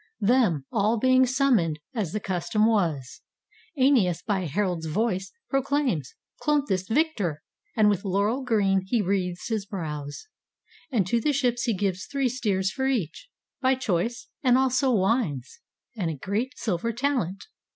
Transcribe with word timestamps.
Them, 0.19 0.65
all 0.71 0.97
being 0.97 1.27
summoned, 1.27 1.79
as 1.93 2.11
the 2.11 2.19
custom 2.19 2.65
was, 2.65 3.21
^neas 3.77 4.25
by 4.25 4.39
a 4.39 4.47
herald's 4.47 4.87
voice 4.87 5.31
proclaims 5.47 6.15
Cloanthus 6.41 6.87
victor, 6.89 7.43
and 7.77 7.87
with 7.87 8.03
laurel 8.03 8.41
green 8.43 8.81
He 8.87 8.99
wreathes 9.03 9.49
his 9.49 9.67
brows. 9.67 10.27
And 10.91 11.05
to 11.05 11.21
the 11.21 11.33
ships 11.33 11.65
he 11.65 11.77
gives 11.77 12.07
Three 12.07 12.29
steers 12.29 12.71
for 12.71 12.87
each, 12.87 13.29
by 13.61 13.75
choice, 13.75 14.27
and 14.41 14.57
also 14.57 14.89
wines. 14.91 15.61
And 15.95 16.09
a 16.09 16.15
great 16.15 16.57
silver 16.57 16.91
talent. 16.91 17.45